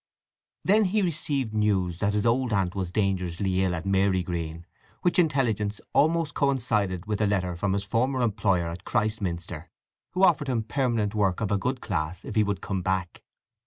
Then 0.63 0.85
he 0.85 1.03
received 1.03 1.53
news 1.53 1.99
that 1.99 2.13
his 2.15 2.25
old 2.25 2.51
aunt 2.53 2.73
was 2.73 2.91
dangerously 2.91 3.63
ill 3.63 3.75
at 3.75 3.85
Marygreen, 3.85 4.65
which 5.03 5.19
intelligence 5.19 5.79
almost 5.93 6.33
coincided 6.33 7.05
with 7.05 7.21
a 7.21 7.27
letter 7.27 7.55
from 7.55 7.73
his 7.73 7.83
former 7.83 8.21
employer 8.21 8.65
at 8.65 8.83
Christminster, 8.83 9.69
who 10.13 10.23
offered 10.23 10.49
him 10.49 10.63
permanent 10.63 11.13
work 11.13 11.39
of 11.39 11.51
a 11.51 11.57
good 11.59 11.81
class 11.81 12.25
if 12.25 12.33
he 12.33 12.41
would 12.43 12.61
come 12.61 12.81
back. 12.81 13.21